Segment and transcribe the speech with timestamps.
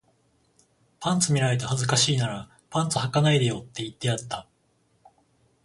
[0.99, 4.47] パンツ見られて恥ずかしいならパンツ履かないでよって言ってやった